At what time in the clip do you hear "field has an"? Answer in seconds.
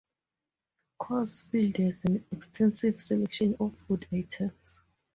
1.51-2.25